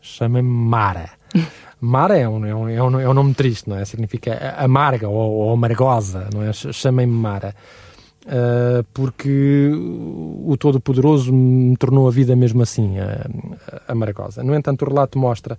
chamem-me 0.00 0.48
Mara. 0.48 1.10
Mara 1.80 2.18
é 2.18 2.28
um, 2.28 2.44
é, 2.44 2.54
um, 2.54 2.68
é, 2.68 2.82
um, 2.82 3.00
é 3.00 3.08
um 3.08 3.14
nome 3.14 3.32
triste, 3.32 3.68
não 3.68 3.76
é? 3.76 3.84
Significa 3.86 4.54
amarga 4.58 5.08
ou, 5.08 5.32
ou 5.32 5.52
amargosa, 5.52 6.28
não 6.32 6.42
é? 6.42 6.52
Chamem-me 6.52 7.12
Mara. 7.12 7.54
Uh, 8.26 8.84
porque 8.92 9.70
o 9.72 10.54
Todo-Poderoso 10.58 11.32
me 11.32 11.74
tornou 11.78 12.06
a 12.06 12.10
vida 12.10 12.36
mesmo 12.36 12.62
assim, 12.62 12.98
uh, 12.98 13.80
amargosa. 13.88 14.42
No 14.42 14.54
entanto, 14.54 14.84
o 14.84 14.88
relato 14.88 15.18
mostra 15.18 15.58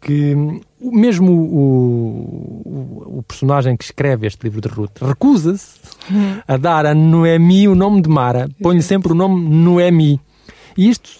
que 0.00 0.34
mesmo 0.80 1.32
o, 1.32 2.62
o, 2.64 3.18
o, 3.18 3.22
personagem 3.22 3.76
que 3.76 3.84
escreve 3.84 4.26
este 4.26 4.44
livro 4.44 4.60
de 4.60 4.68
Ruth 4.68 4.98
recusa-se 5.02 5.78
a 6.46 6.56
dar 6.56 6.86
a 6.86 6.94
Noemi 6.94 7.68
o 7.68 7.74
nome 7.74 8.00
de 8.00 8.08
Mara, 8.08 8.48
põe 8.62 8.80
sempre 8.80 9.12
o 9.12 9.14
nome 9.14 9.48
Noemi. 9.48 10.20
E 10.76 10.88
isto, 10.88 11.10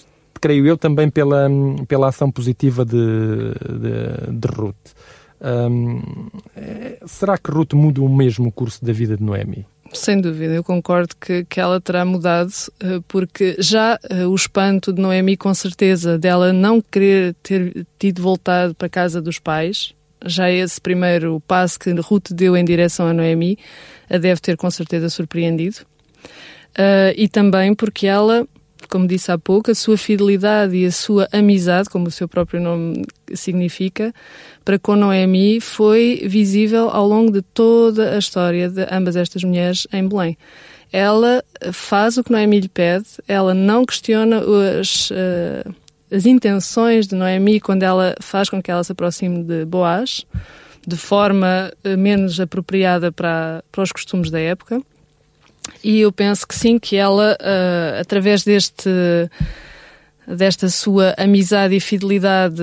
creio 0.41 0.67
eu, 0.67 0.79
também 0.79 1.11
pela, 1.11 1.49
pela 1.89 2.09
ação 2.09 2.31
positiva 2.31 2.85
de, 2.85 2.95
de, 2.95 4.39
de 4.39 4.49
Ruth. 4.49 4.95
Um, 5.41 6.01
é, 6.57 6.99
será 7.07 7.39
que 7.39 7.51
Ruth 7.51 7.73
muda 7.73 8.01
o 8.01 8.09
mesmo 8.09 8.51
curso 8.51 8.85
da 8.85 8.93
vida 8.93 9.17
de 9.17 9.23
Noemi? 9.23 9.67
Sem 9.93 10.21
dúvida, 10.21 10.53
eu 10.53 10.63
concordo 10.63 11.15
que, 11.19 11.45
que 11.47 11.59
ela 11.59 11.81
terá 11.81 12.05
mudado, 12.05 12.53
eh, 12.81 13.01
porque 13.09 13.57
já 13.59 13.99
eh, 14.11 14.27
o 14.27 14.35
espanto 14.35 14.93
de 14.93 15.01
Noemi, 15.01 15.37
com 15.37 15.53
certeza, 15.55 16.19
dela 16.19 16.53
não 16.53 16.81
querer 16.81 17.35
ter 17.43 17.87
tido 17.99 18.21
voltado 18.21 18.75
para 18.75 18.87
a 18.87 18.91
casa 18.91 19.21
dos 19.23 19.39
pais, 19.39 19.95
já 20.25 20.51
esse 20.51 20.81
primeiro 20.81 21.41
passo 21.47 21.79
que 21.79 21.91
Ruth 21.93 22.33
deu 22.33 22.57
em 22.57 22.65
direção 22.65 23.07
a 23.07 23.15
Noemi, 23.15 23.59
a 24.11 24.19
deve 24.19 24.41
ter 24.41 24.57
com 24.57 24.71
certeza 24.71 25.09
surpreendido. 25.09 25.79
Uh, 26.79 27.11
e 27.17 27.29
também 27.29 27.75
porque 27.75 28.07
ela 28.07 28.47
como 28.89 29.07
disse 29.07 29.31
há 29.33 29.39
pouco, 29.39 29.71
a 29.71 29.75
sua 29.75 29.97
fidelidade 29.97 30.77
e 30.77 30.87
a 30.87 30.93
sua 30.93 31.29
amizade, 31.33 31.89
como 31.89 32.09
o 32.09 32.11
seu 32.11 32.29
próprio 32.29 32.61
nome 32.61 33.05
significa, 33.35 34.15
para 34.65 34.79
com 34.79 34.97
Noemi 34.97 35.61
foi 35.61 36.23
visível 36.27 36.89
ao 36.91 37.07
longo 37.07 37.33
de 37.33 37.43
toda 37.43 38.15
a 38.15 38.19
história 38.19 38.69
de 38.69 38.87
ambas 38.91 39.17
estas 39.17 39.43
mulheres 39.43 39.87
em 39.93 40.07
Belém. 40.07 40.37
Ela 40.93 41.45
faz 41.73 42.17
o 42.17 42.25
que 42.25 42.33
Noemi 42.33 42.61
lhe 42.61 42.69
pede, 42.69 43.07
ela 43.27 43.53
não 43.53 43.85
questiona 43.85 44.41
as, 44.81 45.11
uh, 45.11 45.75
as 46.11 46.25
intenções 46.25 47.07
de 47.07 47.15
Noemi 47.15 47.61
quando 47.61 47.83
ela 47.83 48.15
faz 48.21 48.49
com 48.49 48.63
que 48.63 48.71
ela 48.71 48.83
se 48.83 48.93
aproxime 48.93 49.43
de 49.43 49.65
Boaz, 49.67 50.25
de 50.87 50.97
forma 50.97 51.71
uh, 51.85 51.99
menos 51.99 52.41
apropriada 52.41 53.13
para, 53.13 53.63
para 53.71 53.83
os 53.83 53.93
costumes 53.93 54.31
da 54.31 54.41
época. 54.41 54.81
E 55.83 56.01
eu 56.01 56.13
penso 56.13 56.47
que 56.47 56.55
sim, 56.55 56.79
que 56.79 56.97
ela, 56.97 57.37
uh, 57.41 58.01
através 58.01 58.45
deste 58.45 58.91
desta 60.37 60.69
sua 60.69 61.15
amizade 61.17 61.75
e 61.75 61.81
fidelidade 61.81 62.63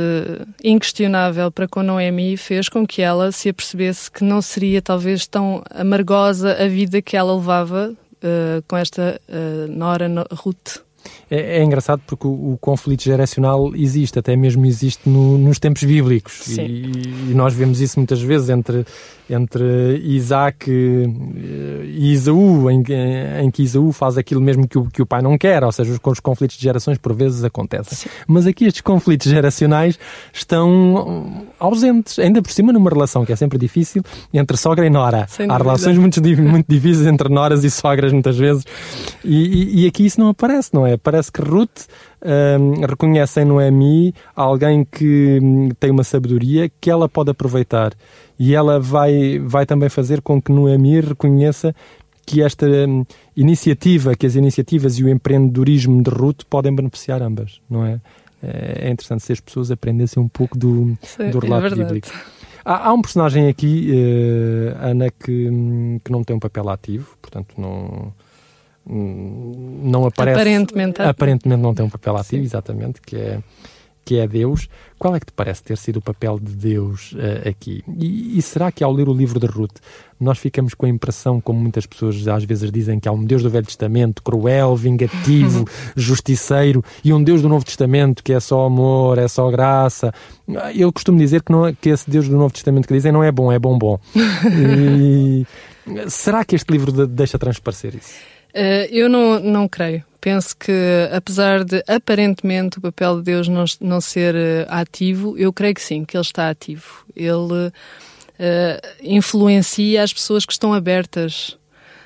inquestionável 0.64 1.52
para 1.52 1.68
com 1.68 1.82
Noemi 1.82 2.38
fez 2.38 2.70
com 2.70 2.86
que 2.86 3.02
ela 3.02 3.32
se 3.32 3.50
apercebesse 3.50 4.12
que 4.12 4.24
não 4.24 4.42
seria 4.42 4.82
talvez 4.82 5.26
tão 5.26 5.64
amargosa 5.72 6.52
a 6.64 6.68
vida 6.68 7.02
que 7.02 7.18
ela 7.18 7.36
levava 7.36 7.92
uh, 7.92 8.64
com 8.68 8.78
esta 8.78 9.20
uh, 9.28 9.68
Nora 9.72 10.08
Ruth. 10.32 10.86
É, 11.30 11.60
é, 11.60 11.64
engraçado 11.64 12.02
porque 12.06 12.28
o, 12.28 12.54
o, 12.54 12.58
conflito 12.60 13.04
geracional 13.04 13.76
existe, 13.76 14.18
até 14.20 14.36
mesmo 14.36 14.66
existe 14.66 15.08
no, 15.08 15.38
nos 15.38 15.60
tempos 15.60 15.84
bíblicos. 15.84 16.58
E, 16.58 16.62
e, 16.62 17.34
nós 17.34 17.54
vemos 17.54 17.80
isso 17.80 18.00
muitas 18.00 18.22
vezes 18.22 18.50
entre, 18.50 18.86
entre 19.30 19.98
Isaac 20.04 20.70
Isaú, 21.96 22.70
em, 22.70 22.84
em 23.44 23.52
que 23.52 23.64
Isaú 23.64 23.92
faz 23.92 24.18
aquilo 24.18 24.42
mesmo 24.42 24.68
que 24.68 24.78
o, 24.78 24.86
que 24.86 25.02
o 25.02 25.06
pai 25.06 25.22
não 25.22 25.38
quer, 25.38 25.64
ou 25.64 25.72
seja, 25.72 25.92
os, 25.92 26.00
os 26.04 26.20
conflitos 26.20 26.58
de 26.58 26.64
gerações 26.64 26.98
por 26.98 27.14
vezes 27.14 27.44
acontecem. 27.44 27.98
Sim. 27.98 28.10
Mas 28.28 28.46
aqui 28.46 28.66
estes 28.66 28.82
conflitos 28.82 29.32
geracionais 29.32 29.98
estão 30.34 31.46
ausentes, 31.60 32.20
ainda 32.20 32.42
por 32.42 32.52
cima 32.52 32.74
numa 32.74 32.90
relação 32.90 33.26
que 33.26 33.32
é 33.32 33.36
sempre 33.36 33.58
difícil 33.58 34.04
entre 34.34 34.58
sogra 34.58 34.86
e 34.86 34.90
nora. 34.90 35.26
Sem 35.28 35.46
Há 35.46 35.58
dúvida. 35.58 35.64
relações 35.64 35.98
muito, 35.98 36.22
muito 36.22 36.66
difíceis 36.68 37.08
entre 37.08 37.30
noras 37.30 37.64
e 37.64 37.72
sogras 37.72 38.12
muitas 38.12 38.38
vezes. 38.38 38.66
E, 39.24 39.82
e, 39.82 39.84
e 39.84 39.88
aqui 39.88 40.06
isso 40.06 40.20
não 40.20 40.30
aparece, 40.30 40.70
não 40.74 40.86
é? 40.86 40.98
Parece 40.98 41.32
que 41.32 41.42
Ruth 41.42 41.88
um, 42.26 42.86
reconhece 42.86 43.42
em 43.42 43.46
Noemi 43.46 44.14
alguém 44.36 44.84
que 44.84 45.40
hum, 45.42 45.70
tem 45.80 45.92
uma 45.92 46.04
sabedoria 46.04 46.70
que 46.82 46.90
ela 46.90 47.08
pode 47.08 47.32
aproveitar. 47.32 47.94
E 48.38 48.54
ela 48.54 48.80
vai, 48.80 49.40
vai 49.40 49.66
também 49.66 49.90
fazer 49.90 50.22
com 50.22 50.42
que 50.42 50.52
Noemi 50.52 51.00
reconheça 51.00 51.74
que 52.26 52.42
esta 52.42 52.66
um, 52.66 53.06
iniciativa, 53.36 54.16
que 54.16 54.26
as 54.26 54.36
iniciativas 54.36 54.98
e 54.98 55.04
o 55.04 55.10
empreendedorismo 55.10 56.02
de 56.02 56.10
Ruth 56.10 56.42
podem 56.50 56.76
beneficiar 56.76 57.22
ambas, 57.22 57.62
não 57.70 57.86
é? 57.86 58.02
É 58.42 58.92
interessante 58.92 59.24
se 59.24 59.32
as 59.32 59.40
pessoas 59.40 59.72
aprendessem 59.72 60.22
um 60.22 60.28
pouco 60.28 60.58
do, 60.58 60.96
Sim, 61.02 61.32
do 61.32 61.40
é 61.40 61.42
relato 61.42 61.68
é 61.68 61.76
bíblico. 61.76 62.08
Há, 62.64 62.90
há, 62.90 62.94
um 62.94 63.02
personagem 63.02 63.48
aqui, 63.48 63.92
uh, 63.92 64.86
Ana, 64.86 65.10
que, 65.10 65.50
hum, 65.50 66.00
que 66.04 66.12
não 66.12 66.24
tem 66.24 66.36
um 66.36 66.40
papel 66.40 66.70
ativo, 66.70 67.18
portanto 67.22 67.56
não 67.58 68.14
não 68.88 70.06
aparece. 70.06 70.40
Aparentemente. 70.40 71.02
Aparentemente 71.02 71.62
não 71.62 71.74
tem 71.74 71.86
um 71.86 71.90
papel 71.90 72.16
ativo, 72.18 72.42
Sim. 72.42 72.46
exatamente, 72.46 73.02
que 73.02 73.16
é, 73.16 73.40
que 74.06 74.20
é 74.20 74.28
Deus. 74.28 74.70
Qual 74.98 75.16
é 75.16 75.20
que 75.20 75.26
te 75.26 75.34
parece 75.34 75.64
ter 75.64 75.78
sido 75.78 75.98
o 75.98 76.02
papel 76.02 76.40
de 76.40 76.54
Deus 76.54 77.14
uh, 77.14 77.50
aqui? 77.50 77.84
E, 77.98 78.38
e, 78.38 78.42
será 78.42 78.72
que 78.72 78.84
ao 78.84 78.94
ler 78.94 79.10
o 79.10 79.14
livro 79.14 79.40
de 79.40 79.48
Ruth 79.48 79.78
nós 80.20 80.38
ficamos 80.38 80.74
com 80.74 80.86
a 80.86 80.90
impressão, 80.90 81.42
como 81.42 81.60
muitas 81.60 81.86
pessoas 81.86 82.26
às 82.28 82.46
vezes 82.46 82.72
dizem, 82.72 83.00
que 83.00 83.10
há 83.10 83.12
um 83.12 83.26
Deus 83.26 83.44
do 83.44 83.50
Velho 83.50 83.66
Testamento 83.66 84.24
cruel, 84.24 84.76
vingativo, 84.76 85.68
justiceiro, 85.98 86.84
e 87.04 87.12
um 87.12 87.22
Deus 87.22 87.42
do 87.42 87.50
Novo 87.50 87.66
Testamento 87.66 88.24
que 88.24 88.32
é 88.32 88.40
só 88.40 88.66
amor, 88.66 89.18
é 89.18 89.28
só 89.28 89.50
graça? 89.52 90.14
Eu 90.74 90.94
costumo 90.94 91.18
dizer 91.18 91.42
que, 91.42 91.52
não, 91.52 91.74
que 91.74 91.90
esse 91.90 92.10
Deus 92.10 92.30
do 92.30 92.38
Novo 92.38 92.54
Testamento 92.54 92.88
que 92.88 92.94
dizem 92.94 93.12
não 93.12 93.24
é 93.24 93.32
bom, 93.32 93.52
é 93.52 93.60
bom 93.60 93.78
bom. 93.78 94.00
E, 94.48 95.46
será 96.08 96.44
que 96.46 96.56
este 96.56 96.72
livro 96.72 97.06
deixa 97.06 97.38
transparecer 97.38 97.96
isso? 97.96 98.35
Uh, 98.56 98.88
eu 98.90 99.10
não, 99.10 99.40
não 99.40 99.68
creio. 99.68 100.02
Penso 100.22 100.56
que, 100.58 100.72
apesar 101.12 101.66
de 101.66 101.84
aparentemente 101.88 102.78
o 102.80 102.82
papel 102.82 103.18
de 103.18 103.24
Deus 103.24 103.48
não, 103.48 103.66
não 103.82 104.00
ser 104.00 104.34
uh, 104.34 104.66
ativo, 104.70 105.38
eu 105.38 105.52
creio 105.52 105.76
que 105.76 105.82
sim, 105.82 106.06
que 106.06 106.16
ele 106.16 106.22
está 106.22 106.50
ativo. 106.50 107.06
Ele 107.16 107.68
uh, 107.68 107.72
influencia 109.04 110.02
as 110.02 110.14
pessoas 110.14 110.46
que 110.46 110.54
estão 110.54 110.74
abertas 110.74 111.58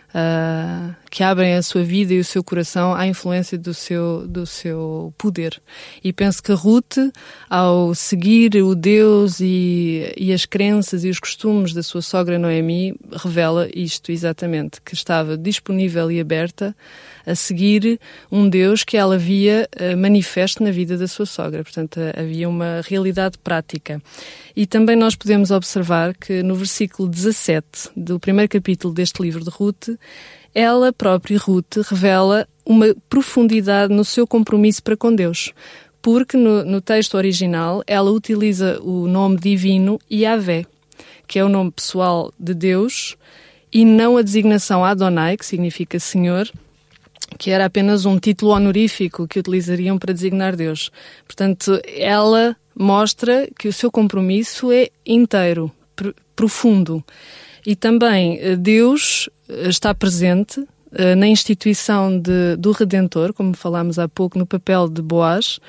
uh, 0.10 0.94
que 1.10 1.24
abrem 1.24 1.56
a 1.56 1.62
sua 1.62 1.84
vida 1.84 2.14
e 2.14 2.20
o 2.20 2.24
seu 2.24 2.44
coração 2.44 2.94
à 2.94 3.08
influência 3.08 3.58
do 3.58 3.74
seu, 3.74 4.28
do 4.28 4.46
seu 4.46 5.14
poder. 5.18 5.62
E 6.04 6.14
penso 6.14 6.42
que 6.42 6.52
Ruth, 6.52 6.98
ao 7.50 7.96
seguir 7.96 8.56
o 8.58 8.76
Deus 8.76 9.40
e, 9.40 10.14
e 10.18 10.32
as 10.32 10.46
crenças 10.46 11.04
e 11.04 11.10
os 11.10 11.20
costumes 11.20 11.74
da 11.74 11.82
sua 11.82 12.02
sogra 12.02 12.38
Noemi, 12.38 12.96
revela 13.12 13.68
isto 13.74 14.12
exatamente, 14.12 14.82
que 14.82 14.94
estava 14.94 15.38
disponível 15.38 16.12
e 16.12 16.20
aberta 16.20 16.76
a 17.26 17.36
seguir 17.36 18.00
um 18.32 18.50
Deus 18.50 18.84
que 18.84 18.98
ela 18.98 19.18
via 19.18 19.68
uh, 19.76 19.98
manifesto 19.98 20.64
na 20.64 20.72
vida 20.72 20.98
da 20.98 21.08
sua 21.08 21.26
sogra. 21.26 21.64
Portanto, 21.64 22.00
havia 22.18 22.48
uma 22.50 22.82
realidade 22.88 23.38
prática. 23.38 24.02
E 24.56 24.66
também 24.66 24.96
nós 24.96 25.16
podemos 25.16 25.52
observar 25.52 26.16
que 26.16 26.42
no 26.44 26.56
versículo 26.56 27.08
17 27.08 27.90
do 27.96 28.20
primeiro 28.20 28.50
capítulo 28.50 28.94
deste 28.94 29.22
livro 29.22 29.44
de 29.44 29.50
Ruth, 29.50 29.90
ela 30.54 30.92
própria, 30.92 31.38
Ruth, 31.38 31.78
revela 31.90 32.48
uma 32.66 32.96
profundidade 33.10 33.94
no 33.94 34.06
seu 34.06 34.28
compromisso 34.28 34.84
para 34.84 34.98
com 34.98 35.14
Deus. 35.14 35.54
Porque 36.02 36.38
no, 36.38 36.64
no 36.64 36.82
texto 36.82 37.16
original 37.16 37.84
ela 37.86 38.12
utiliza 38.12 38.80
o 38.82 39.08
nome 39.08 39.38
divino 39.38 40.00
Yahvé, 40.12 40.66
que 41.28 41.40
é 41.40 41.44
o 41.44 41.50
nome 41.50 41.72
pessoal 41.72 42.34
de 42.40 42.54
Deus, 42.54 43.18
e 43.72 43.84
não 43.86 44.18
a 44.18 44.22
designação 44.22 44.84
Adonai, 44.84 45.38
que 45.38 45.46
significa 45.46 46.00
Senhor, 46.00 46.50
que 47.38 47.52
era 47.52 47.66
apenas 47.66 48.06
um 48.06 48.18
título 48.18 48.52
honorífico 48.52 49.28
que 49.28 49.40
utilizariam 49.40 49.98
para 49.98 50.14
designar 50.14 50.56
Deus. 50.56 50.90
Portanto, 51.26 51.80
ela 51.86 52.56
mostra 52.76 53.48
que 53.58 53.68
o 53.68 53.74
seu 53.74 53.92
compromisso 53.92 54.72
é 54.72 54.90
inteiro, 55.06 55.72
pr 55.96 56.14
profundo. 56.36 57.04
E 57.70 57.76
também 57.76 58.40
eh, 58.42 58.56
Deus 58.56 59.30
eh, 59.48 59.70
está 59.70 59.94
presente 59.94 60.66
eh, 60.92 61.14
na 61.14 61.28
instituição 61.28 62.20
de, 62.20 62.56
do 62.58 62.72
Redentor, 62.72 63.32
como 63.32 63.56
falámos 63.56 64.00
há 64.00 64.08
pouco, 64.08 64.40
no 64.40 64.46
papel 64.48 64.90
de 64.90 65.04
Boaz, 65.04 65.60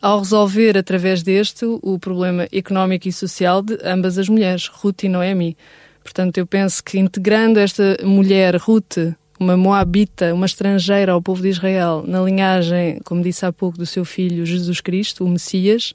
ao 0.00 0.20
resolver 0.20 0.78
através 0.78 1.24
deste 1.24 1.64
o 1.64 1.98
problema 1.98 2.46
económico 2.52 3.08
e 3.08 3.12
social 3.12 3.62
de 3.62 3.76
ambas 3.82 4.16
as 4.16 4.28
mulheres, 4.28 4.68
Ruth 4.68 5.02
e 5.02 5.08
Noemi. 5.08 5.56
Portanto, 6.04 6.38
eu 6.38 6.46
penso 6.46 6.84
que 6.84 7.00
integrando 7.00 7.58
esta 7.58 7.96
mulher, 8.04 8.54
Ruth, 8.54 8.98
uma 9.40 9.56
moabita, 9.56 10.32
uma 10.32 10.46
estrangeira 10.46 11.10
ao 11.10 11.20
povo 11.20 11.42
de 11.42 11.48
Israel, 11.48 12.04
na 12.06 12.22
linhagem, 12.22 13.00
como 13.04 13.24
disse 13.24 13.44
há 13.44 13.52
pouco, 13.52 13.76
do 13.76 13.86
seu 13.86 14.04
filho 14.04 14.46
Jesus 14.46 14.80
Cristo, 14.80 15.24
o 15.24 15.28
Messias, 15.28 15.94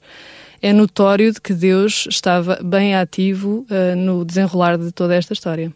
é 0.60 0.72
notório 0.72 1.32
de 1.32 1.40
que 1.40 1.52
Deus 1.52 2.06
estava 2.08 2.58
bem 2.62 2.94
ativo 2.94 3.66
uh, 3.70 3.96
no 3.96 4.24
desenrolar 4.24 4.78
de 4.78 4.92
toda 4.92 5.14
esta 5.14 5.32
história. 5.32 5.72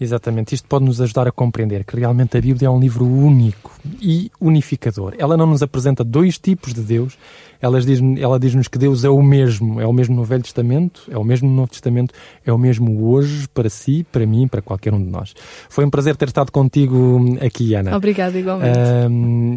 Exatamente, 0.00 0.54
isto 0.54 0.68
pode 0.68 0.84
nos 0.84 1.00
ajudar 1.00 1.26
a 1.26 1.32
compreender 1.32 1.84
que 1.84 1.96
realmente 1.96 2.36
a 2.36 2.40
Bíblia 2.40 2.68
é 2.68 2.70
um 2.70 2.78
livro 2.78 3.04
único 3.04 3.72
e 4.00 4.30
unificador. 4.40 5.14
Ela 5.18 5.36
não 5.36 5.46
nos 5.46 5.62
apresenta 5.62 6.04
dois 6.04 6.38
tipos 6.38 6.72
de 6.72 6.80
Deus, 6.80 7.18
ela 7.60 7.80
diz-nos 7.80 8.20
ela 8.20 8.38
diz 8.38 8.68
que 8.68 8.78
Deus 8.78 9.04
é 9.04 9.10
o 9.10 9.20
mesmo, 9.20 9.80
é 9.80 9.86
o 9.86 9.92
mesmo 9.92 10.14
no 10.14 10.24
Velho 10.24 10.42
Testamento, 10.42 11.02
é 11.10 11.18
o 11.18 11.24
mesmo 11.24 11.48
no 11.48 11.56
Novo 11.56 11.70
Testamento, 11.70 12.14
é 12.46 12.52
o 12.52 12.58
mesmo 12.58 13.08
hoje 13.08 13.48
para 13.48 13.68
si, 13.68 14.06
para 14.10 14.24
mim, 14.24 14.46
para 14.46 14.62
qualquer 14.62 14.94
um 14.94 15.02
de 15.02 15.10
nós. 15.10 15.34
Foi 15.68 15.84
um 15.84 15.90
prazer 15.90 16.16
ter 16.16 16.28
estado 16.28 16.52
contigo 16.52 17.36
aqui, 17.44 17.74
Ana. 17.74 17.96
Obrigada, 17.96 18.38
igualmente. 18.38 18.78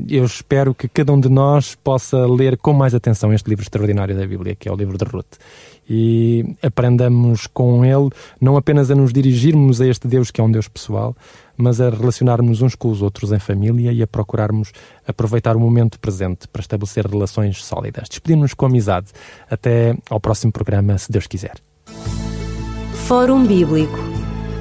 eu 0.10 0.26
espero 0.26 0.74
que 0.74 0.88
cada 0.88 1.14
um 1.14 1.20
de 1.20 1.30
nós 1.30 1.76
possa 1.76 2.26
ler 2.26 2.58
com 2.58 2.74
mais 2.74 2.96
atenção 2.96 3.34
este 3.34 3.48
livro 3.48 3.64
extraordinário 3.64 4.16
da 4.16 4.26
Bíblia, 4.26 4.56
que 4.56 4.68
é 4.68 4.72
o 4.72 4.76
livro 4.76 4.98
de 4.98 5.06
Ruth 5.06 5.38
e 5.90 6.56
aprendamos 6.62 7.48
com 7.48 7.84
ele 7.84 8.10
não 8.40 8.56
apenas 8.56 8.90
a 8.90 8.96
nos 8.96 9.12
dirigirmos 9.12 9.82
a 9.82 9.88
este 9.88 10.08
Deus 10.12 10.30
que 10.30 10.42
é 10.42 10.44
um 10.44 10.52
Deus 10.52 10.68
pessoal, 10.68 11.16
mas 11.56 11.80
a 11.80 11.90
relacionarmos 11.90 12.62
uns 12.62 12.76
com 12.76 12.90
os 12.92 13.02
outros 13.02 13.32
em 13.32 13.40
família 13.40 13.92
e 13.92 14.04
a 14.04 14.08
procurarmos 14.08 14.72
aproveitar 15.08 15.56
o 15.56 15.60
momento 15.60 16.00
presente 16.00 16.48
para 16.48 16.60
estabelecer 16.60 17.08
relações 17.08 17.64
sólidas. 17.64 18.10
Despedimos-nos 18.10 18.54
com 18.54 18.66
amizade. 18.66 19.08
Até 19.50 19.96
ao 20.10 20.20
próximo 20.20 20.52
programa, 20.52 20.98
se 20.98 21.12
Deus 21.12 21.28
quiser. 21.28 21.56
Fórum 23.08 23.46
Bíblico 23.46 24.00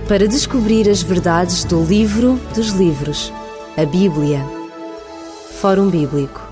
para 0.09 0.27
descobrir 0.27 0.89
as 0.89 1.03
verdades 1.03 1.65
do 1.65 1.85
livro 1.85 2.41
dos 2.55 2.71
livros, 2.71 3.33
a 3.77 3.85
Bíblia. 3.85 4.45
Fórum 5.61 5.89
Bíblico 5.89 6.50